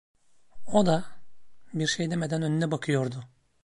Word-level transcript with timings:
O 0.67 0.85
da, 0.85 1.05
bir 1.73 1.87
şey 1.87 2.11
demeden 2.11 2.41
önüne 2.41 2.71
bakıyordu. 2.71 3.23